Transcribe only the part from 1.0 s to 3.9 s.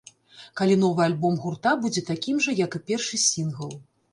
альбом гурта будзе такім жа, як і першы сінгл.